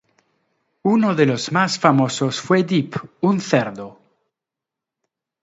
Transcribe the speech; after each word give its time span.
Uno 0.95 1.13
de 1.13 1.27
los 1.27 1.51
más 1.51 1.77
famosos 1.77 2.41
fue 2.41 2.63
Dip, 2.63 2.95
un 3.21 3.39
cerdo. 3.39 3.99